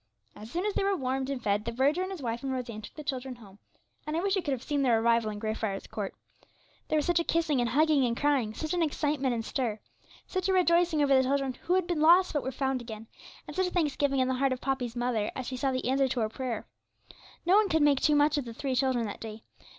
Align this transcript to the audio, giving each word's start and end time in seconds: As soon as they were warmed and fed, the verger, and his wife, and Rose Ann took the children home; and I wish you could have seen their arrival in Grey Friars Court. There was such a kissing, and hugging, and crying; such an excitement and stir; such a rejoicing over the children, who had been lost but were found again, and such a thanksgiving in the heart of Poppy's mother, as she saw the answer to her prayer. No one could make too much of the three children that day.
As 0.35 0.49
soon 0.49 0.65
as 0.65 0.73
they 0.73 0.83
were 0.83 0.97
warmed 0.97 1.29
and 1.29 1.39
fed, 1.43 1.63
the 1.63 1.71
verger, 1.71 2.01
and 2.01 2.09
his 2.09 2.23
wife, 2.23 2.41
and 2.41 2.51
Rose 2.51 2.71
Ann 2.71 2.81
took 2.81 2.95
the 2.95 3.03
children 3.03 3.35
home; 3.35 3.59
and 4.07 4.17
I 4.17 4.19
wish 4.19 4.35
you 4.35 4.41
could 4.41 4.51
have 4.51 4.63
seen 4.63 4.81
their 4.81 4.99
arrival 4.99 5.29
in 5.29 5.37
Grey 5.37 5.53
Friars 5.53 5.85
Court. 5.85 6.15
There 6.87 6.95
was 6.95 7.05
such 7.05 7.19
a 7.19 7.23
kissing, 7.23 7.59
and 7.61 7.69
hugging, 7.69 8.03
and 8.03 8.17
crying; 8.17 8.55
such 8.55 8.73
an 8.73 8.81
excitement 8.81 9.35
and 9.35 9.45
stir; 9.45 9.79
such 10.25 10.49
a 10.49 10.53
rejoicing 10.53 11.03
over 11.03 11.15
the 11.15 11.21
children, 11.21 11.53
who 11.53 11.75
had 11.75 11.85
been 11.85 12.01
lost 12.01 12.33
but 12.33 12.41
were 12.41 12.51
found 12.51 12.81
again, 12.81 13.05
and 13.45 13.55
such 13.55 13.67
a 13.67 13.71
thanksgiving 13.71 14.19
in 14.19 14.27
the 14.27 14.33
heart 14.33 14.51
of 14.51 14.59
Poppy's 14.59 14.95
mother, 14.95 15.31
as 15.35 15.45
she 15.45 15.55
saw 15.55 15.71
the 15.71 15.87
answer 15.87 16.07
to 16.07 16.19
her 16.21 16.29
prayer. 16.29 16.65
No 17.45 17.55
one 17.55 17.69
could 17.69 17.83
make 17.83 18.01
too 18.01 18.15
much 18.15 18.39
of 18.39 18.45
the 18.45 18.55
three 18.55 18.73
children 18.73 19.05
that 19.05 19.21
day. 19.21 19.43